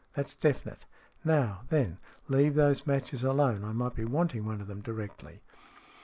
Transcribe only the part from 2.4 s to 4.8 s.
those matches alone. I might be wanting one of